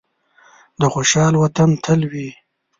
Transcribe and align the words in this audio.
د 0.79 0.81
خوشحال 0.93 1.33
وطن 1.37 1.69
تل 1.83 2.01
وي. 2.11 2.29